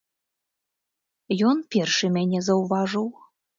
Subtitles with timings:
[1.51, 3.07] Ён першы мяне заўважыў.